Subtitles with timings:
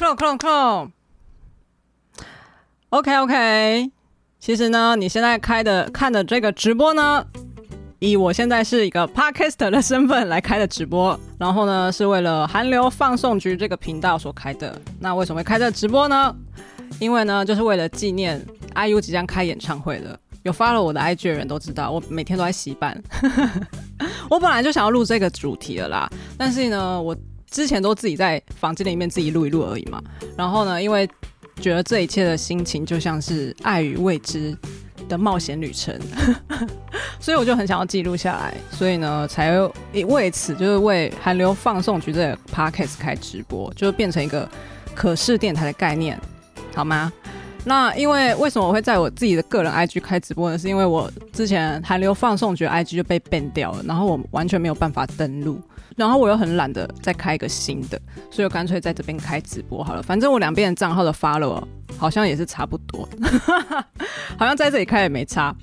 [0.00, 0.90] Clone Clone Clone。
[2.88, 3.90] OK OK，
[4.38, 7.22] 其实呢，你现在开的看的这个直播呢，
[7.98, 14.74] 以我现在是一个 Podcaster 的身份来开的直播，然后呢，是为了韩流放送局这个频道所开的。
[14.98, 16.34] 那为什么会开这直播呢？
[16.98, 18.42] 因为呢，就是为了纪念
[18.74, 20.18] IU 即将开演唱会了。
[20.44, 22.98] 有 follow 我的 IG 的人都知道，我每天都在洗版。
[24.30, 27.14] 我本来就想要录这个主题了啦，但是呢，我。
[27.50, 30.00] 之前都自己在房间里面自己录一录而已嘛，
[30.36, 31.08] 然后呢，因为
[31.60, 34.56] 觉得这一切的心情就像是爱与未知
[35.08, 35.98] 的冒险旅程，
[37.18, 39.58] 所以我就很想要记录下来，所以呢，才
[40.06, 44.48] 为此就是为韩流放送局这个 podcast 开直播，就变成一个
[44.94, 46.18] 可视电台的概念，
[46.74, 47.12] 好吗？
[47.62, 50.56] 那因为为什么我会在我自己的个人 IG 开直播呢？
[50.56, 55.60] 是因为我之前韩流放送局 IG 就被 ban 掉了，然后我完全没有办法登录。
[55.96, 60.02] 然后我又很懒得再开一个新的，所以我干脆在这边开直播好了。
[60.02, 61.62] 反正我两边的账号的 follow
[61.98, 63.08] 好像也是差不多，
[64.38, 65.54] 好像在这里开也没差。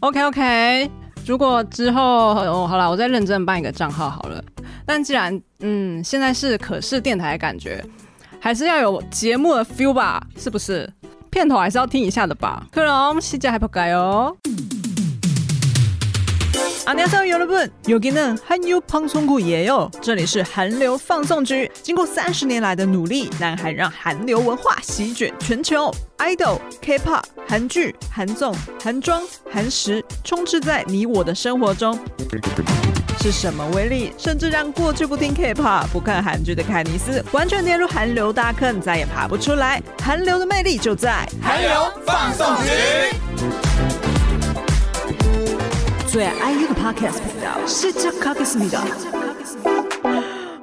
[0.00, 0.90] OK OK，
[1.26, 4.42] 如果之后哦好了，我再认真办一个账号好了。
[4.86, 7.84] 但既然嗯现在是可视电台的感觉，
[8.40, 10.22] 还是要有节目的 feel 吧？
[10.36, 10.90] 是不是？
[11.30, 12.66] 片头还是要听一下的吧。
[12.72, 14.36] 克隆西加还不改哦。
[16.89, 21.69] 안녕하세요여러분여기는한유방송국이에요这里是韩流放送局。
[21.81, 31.97] 经过三十年来的努力，南韩让韩流文化席卷全球，idol、K-pop、韩剧、韩综、韩妆、韩食，充斥在你我的生活中。
[33.21, 39.81] 是什么威力，甚至让过去不听 K-pop、不看韩剧的凯尼斯，完全跌入韩流大坑，再也爬不出来？
[40.01, 41.71] 韩流的魅力就在韩流
[42.05, 42.69] 放送局。
[46.09, 48.83] 最爱 IU 的 Podcast 频道，시작하겠습니다。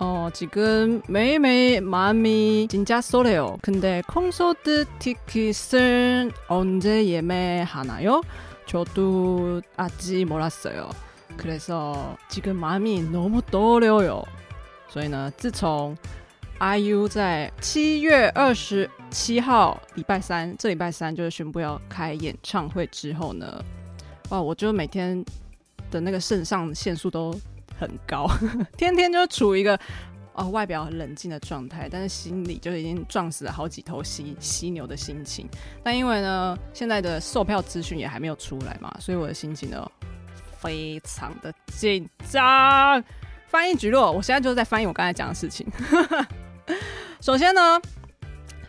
[0.00, 3.58] 어, 지금 매일매일 마음이 진짜 쏠해요.
[3.62, 8.22] 근데 콘서트 티켓은 언제 예매하나요?
[8.67, 10.89] 저도 아직 몰랐어요.
[11.37, 14.23] 그래서 지금 마음이 너무 떨려요.
[14.87, 15.97] 所以呢，自从
[16.59, 23.63] IU 在七月二十七号礼拜三，这礼拜三就是宣布要开演唱会之后呢，
[24.29, 25.23] 哇，我就每天
[25.89, 27.33] 的那个肾上腺素都
[27.79, 28.29] 很高，
[28.77, 29.79] 天天就处于一个。
[30.38, 35.48] 哦，外表很冷静的状态，但是心里就已经撞死了好几头犀犀牛的心情。
[35.82, 39.90] 但因为呢，现在的售票资讯也还没有出来嘛，所以我的心情呢
[40.60, 43.02] 非常的紧张。
[43.48, 45.66] 翻译蒟蒻，我现在就是在翻译我刚才讲的事情。
[47.20, 47.80] 首先呢，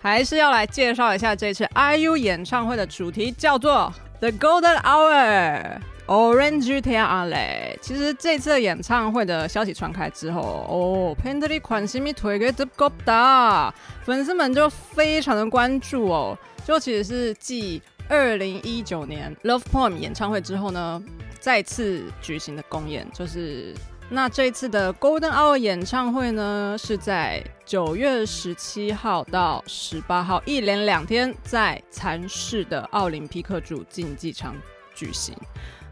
[0.01, 5.79] 还是要来介绍一下这次 IU 演唱会的主题，叫做 The Golden Hour。
[6.09, 16.35] Orange t e a r 其实这次演唱会的消息传开之后，哦，Pandry 款新米推给 The g o b 粉丝们就非常的关注哦。
[16.65, 20.99] 就其实是继二零一九年 Love Poem 演唱会之后呢，
[21.39, 23.75] 再次举行的公演，就是
[24.09, 34.55] 那这次的 Golden Hour 演唱会呢，是在九月十七号到十八号，一连两天在蚕室的奥林匹克主竞技场
[34.95, 35.35] 举行。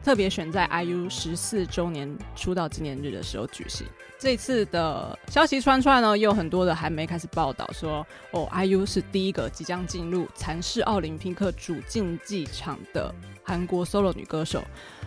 [0.03, 3.85] 特别选在 IU 十四周年出道纪念日的时候举行。
[4.19, 13.13] 这次的消息传出来呢，也有很多的还没开始报道说，哦，IU 是第一个即将进入蚕室奥林匹克主竞技场的
[13.47, 14.61] 韩国 solo 女歌手。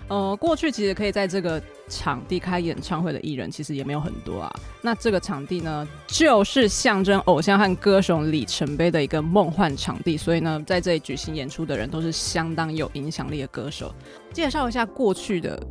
[0.08, 4.52] 呃，过去其实可以在这个场地开演唱会的艺人其实也没有很多啊。
[4.81, 10.16] 那这个场地呢，就是象征偶像和歌手里程碑的一个梦幻场地。
[10.16, 13.94] 所以呢，在这里举行演出的人都是相当有影响力的歌手。
[14.32, 15.62] 介绍一下过去的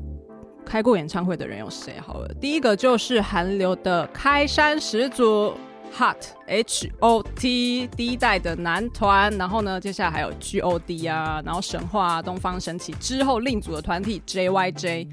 [0.63, 2.33] 开过演唱会的人有谁好了。
[2.39, 5.53] 第一个就是韩流的开山始祖。
[5.97, 15.07] Hot H O T 第一代的男团，然后呢，接下来还有 G O D 啊，然后神话、啊、东方神起之后另组的团体 J Y J。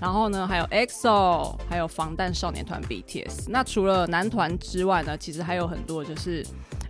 [0.00, 3.44] 然后呢，还有 EXO，还有防弹少年团 BTS。
[3.48, 6.44] 那除了男团之外呢，其实还有很多就是。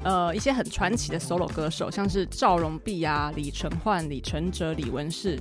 [0.05, 5.39] 呃，一些很传奇的 solo 歌手，像是赵荣弼啊、李承焕、李承哲、李文世，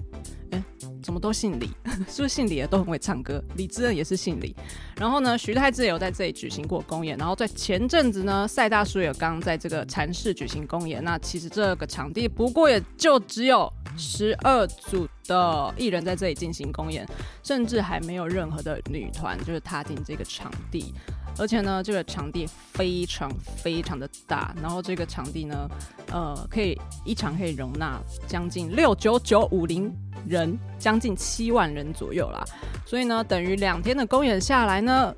[0.52, 0.64] 哎，
[1.04, 1.70] 怎么都姓李？
[2.08, 3.44] 是不是姓李的都很会唱歌？
[3.58, 4.56] 李智恩也是姓李。
[4.96, 7.18] 然后呢，徐太志也有在这里举行过公演。
[7.18, 11.04] 然后在前阵子呢，赛大叔也刚在这个禅室举行公演。
[11.04, 17.06] 那其实这个场地不过也就只有十二组的艺人在这里进行公演，
[17.44, 20.94] 甚至还没有任何的女团就是踏进这个场地。
[21.38, 25.68] 而且呢，这个场地非常非常的大，然后这个场地呢，
[26.12, 29.92] 呃，可以一场可以容纳将近六九九五零
[30.28, 32.44] 人，将近七万人左右啦。
[32.86, 35.14] 所以呢，等于两天的公演下来呢，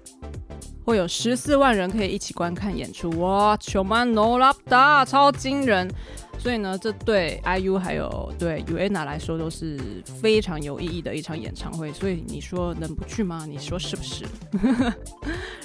[0.85, 3.09] 会有十四万人可以一起观看演出。
[3.19, 5.89] 哇，球曼诺拉达超惊人！
[6.37, 9.79] 所以呢，这对 IU 还有对 UNA 来说都是
[10.21, 11.91] 非常有意义的一场演唱会。
[11.91, 13.45] 所以你说能不去吗？
[13.47, 14.25] 你说是不是？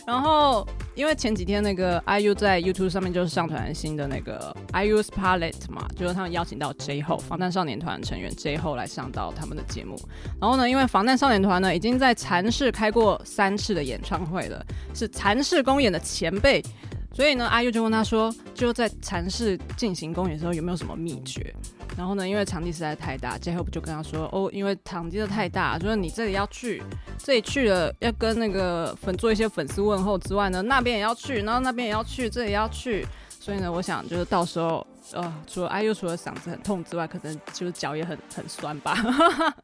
[0.07, 9.97] 然后，因为前几天那个 IU 在 YouTube 上面就是上传新的那个 IU's Palette 嘛，就是他们邀请到 J Ho 防弹少年团成员 J Ho 来上到他们的节目。
[10.41, 14.65] 然后呢，因为防弹少年团呢已经在蚕室开过三次的演唱会了，
[14.95, 16.63] 是蚕室公演的前辈。
[17.13, 21.55] 所以呢阿 U 就问他说，就在蚕室进行公演的时候有没有什么秘诀？
[21.97, 26.83] 然后呢，因为场地实在太大，J-Hope 就跟他说，哦，因为场地的太大，就是你这里要去，
[27.19, 33.07] 这里去了要跟那个粉做一些粉丝问候之外呢，那边也要去，然后那边也要去，这里要去。
[33.29, 38.97] 所以呢，我想就是到时候，呃，除了阿 U 除了嗓子很痛之外，可能就是脚也很很酸吧。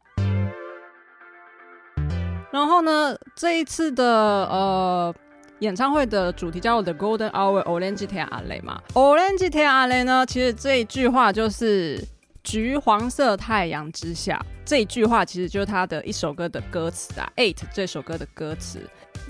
[2.50, 4.04] 然后呢，这一次的
[4.46, 5.14] 呃。
[5.60, 12.02] 演唱会的主题叫 The Golden Hour Orange Tea Alley 嘛 Orange Tea Alley 呢，其实这一句话就是
[12.44, 18.80] 橘黄色太阳之下，这一句话其实就是他的一首歌的歌词啊，Eight 这首歌的歌词，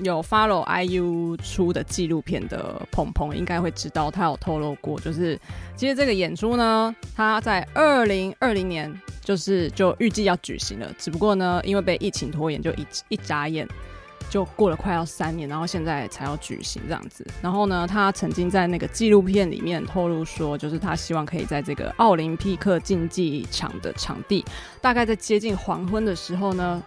[0.02, 5.40] 有 follow IU 出的纪录片的鹏鹏应该会知道，他有透露过，就是
[5.76, 8.92] 其实这个演出呢，他在二零二零年
[9.22, 13.66] 就是就预计要举行了，只不过呢，因为被疫情拖延，就一一眨眼。
[14.36, 17.26] 就过了快要三年，然后现在才要举行这样子。
[17.40, 24.44] 然后呢，他曾经在那个纪录片里面透露说，就是他希望可以在这个奥林匹克竞技场的场地，
[24.78, 26.82] 大概在接近黄昏的时候呢，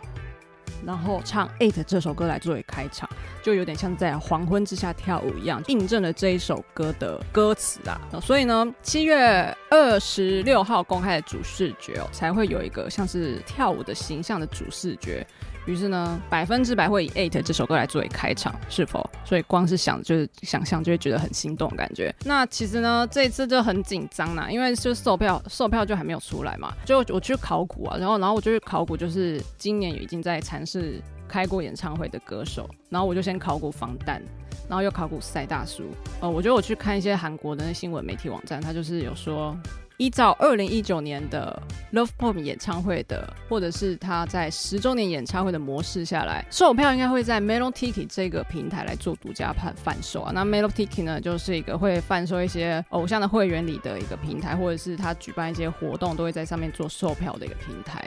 [0.86, 3.10] 然后唱《Eight》这首歌来作为开场，
[3.42, 8.00] 就有点像在黄昏之下跳舞一样，印证了这一首歌的歌词啊。
[8.22, 15.25] 所以呢，七月二十六号公开的主视觉哦，才会有一个像是跳舞的形象的主视觉。
[15.69, 19.07] 于是呢，百分之百会以《Eight》这首歌来作为开场，是否？
[19.24, 22.13] 所以光是想就是想象就会觉得很心动感觉。
[22.25, 26.74] 那其实呢，这一次就很紧张呐，因为就售票，售票就还没有出来嘛。
[26.86, 32.68] 就我去考古啊，然后然后我就去考古，就是今年已经在尝试开过演唱会的歌手。
[32.89, 34.19] 然后我就先考古防弹，
[34.68, 35.83] 然后又考古赛大叔。
[36.19, 39.56] 呃，我觉得我去看一些韩国的那新闻媒体网站，他就是有说。
[40.00, 41.62] 依照二零一九年的
[41.92, 50.31] Love Pop 演唱会的，或者是他在十周年演唱会的模式下来，售票应该会在 Melotiki 这个平台来做独家贩贩售啊。
[50.34, 58.01] 那 Melotiki 呢，就是一个会贩售一些偶像的会员里的一个平台，或者是他举办一些活动都会在上面做售票的一个平台。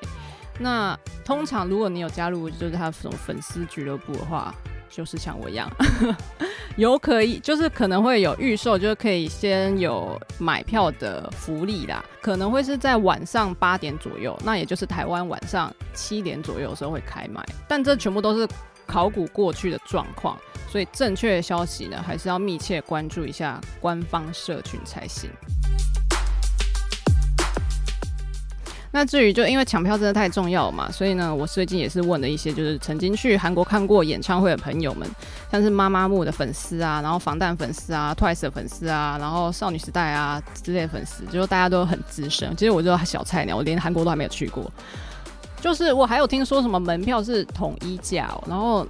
[0.58, 4.54] 那通常如果你有加入就是他这种粉丝俱乐部的话，
[4.92, 5.68] 就是像我一样，
[6.76, 12.04] 有可以，就是可能会有预售，就是可以先有买票的福利啦。
[12.20, 17.42] 可能会是在晚上八点左右，那也就是台湾晚上七点左右的时候会开卖。
[17.66, 18.46] 但这全部都是
[18.86, 25.30] 考古过去的状况，所以正确的消息呢，还是要密切关注一下官方社群才行。
[28.94, 35.08] 那至于就因为抢票真的太重要嘛，所以呢，我最近也是问了一些就是曾经去韩国看过演唱会的朋友们，
[35.50, 42.54] 像是妈妈木的粉丝啊，然后防弹粉丝啊，Twice 的粉丝啊，然后少女时代啊之类的粉丝，就说大家都很资深。
[42.54, 44.70] 其实我就小菜鸟，我连韩国都还没有去过。
[45.58, 48.86] 就是我还有听说什么门票是统一价喔，然后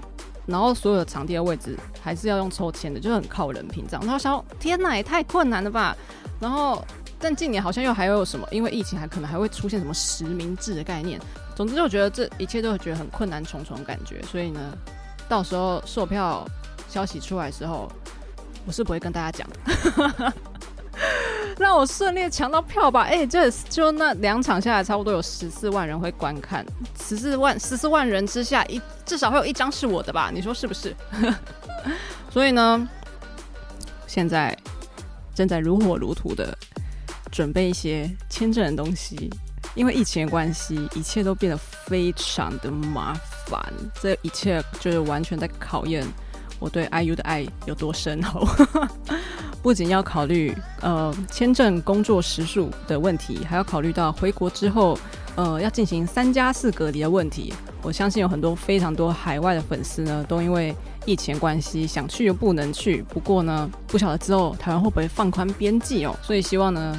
[0.46, 4.04] 然后所有的场地的位置还是要用抽签的，就很靠人品这样。
[4.04, 5.96] 然后想，天哪，也太困难了吧，
[6.40, 6.84] 然后。
[7.22, 8.44] 但近年好像又还有什么？
[8.50, 11.20] 因为疫情还可能还会出现什么实名制的概念。
[11.54, 14.20] 总之，就觉得这一切都会觉得很困难重重感觉。
[14.22, 14.60] 所以呢，
[15.28, 16.44] 到时候售票
[16.88, 17.88] 消息出来之后，
[18.66, 20.32] 我是不会跟大家讲的。
[21.58, 23.02] 让我顺利抢到票吧！
[23.02, 26.66] 哎、这就那两场下来，差不多有十四万人会观看。
[26.98, 30.30] 十四万十四万人之下，一至少会有一张是我的吧？
[30.34, 30.96] 你说是不是？
[32.30, 32.88] 所以呢，
[34.06, 34.56] 现在
[35.34, 36.56] 正在如火如荼的。
[37.32, 39.28] 准备一些签证的东西，
[39.74, 43.14] 因为疫情的关系，一切都变得非常的麻
[43.46, 43.60] 烦。
[44.00, 46.06] 这一切就是完全在考验
[46.60, 48.46] 我对 IU 的爱有多深厚。
[49.62, 54.98] 不仅要考虑呃签证、工作时数的问题，还要考虑到回国之后
[55.36, 57.54] 呃要进行三加四隔离的问题。
[57.80, 60.74] 我相信有很多非常多海外的粉丝呢，都因为
[61.06, 63.02] 疫情关系想去又不能去。
[63.02, 66.16] 不过呢，不晓得之后台湾会不会放宽边际哦。
[66.22, 66.98] 所以希望呢，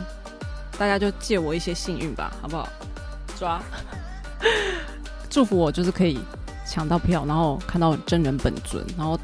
[0.77, 2.67] 大家就借我一些幸运吧，好不好？
[3.37, 3.61] 抓，
[5.29, 6.19] 祝福我就是可以
[6.67, 9.19] 抢到票，然后看到真人本尊，然后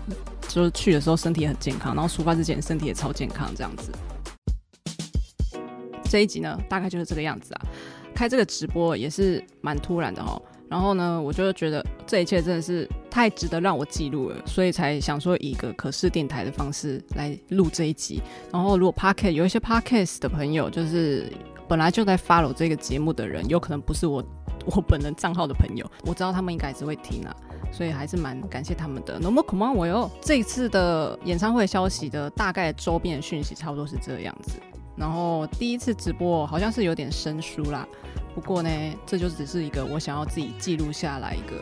[0.47, 3.91] 就是去的时候身体很健康，然后出发之前身体也超健康，这样子。
[6.09, 7.61] 这一集呢，大概就是这个样子啊。
[8.15, 10.41] 开这个直播也是蛮突然的哦。
[10.67, 18.21] 然后呢，我就觉得这一切真的是太值得让我记录了，所以才想说以一个可视电台的方式来录这一集。
[18.51, 21.31] 然后，如果 Podcast 有一些 Podcast 的朋友，就是
[21.67, 24.23] 本来就在 follow 这个节目的人，有可能不是我
[24.65, 27.35] 我本人账号的朋友，我知道他们应该只会听啊，
[27.71, 29.19] 所以还是蛮感谢他们的。
[29.19, 34.59] 那么恐怕我哟，这一次的演唱会消息的大概周边讯息差不多是这样子。
[34.95, 37.87] 然后第一次直播好像是有点生疏啦。
[38.35, 38.69] 不过呢，
[39.05, 41.55] 这就只是一个我想要自己记录下来一个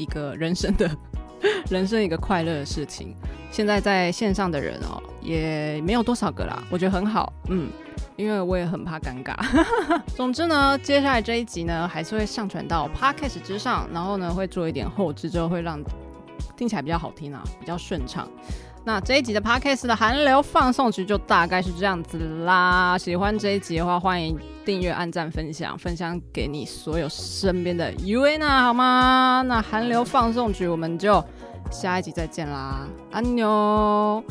[0.00, 0.90] 一个人生的
[1.68, 3.14] 人生一个快乐的事情。
[3.50, 7.68] 现在在线上的人哦，也没有多少个啦，我觉得很好，嗯，
[8.16, 9.34] 因为我也很怕尴尬。
[10.16, 15.80] 总之呢，接下来这一集呢，还是会上传到 Podcast 之上，然后呢，会做一点后置，之后会让
[16.56, 18.28] 听起来比较好听啊，比较顺畅。
[18.82, 22.96] 那这一集的 Podcast 的韩流放送曲就大概是这样子啦。
[22.96, 29.44] 喜欢这一集的话，欢迎订阅、按赞、分享，分享给你所有身边的 UANA 好吗？
[29.46, 31.22] 那韩流放送曲我们就
[31.70, 34.24] 下一集再见啦，安妞。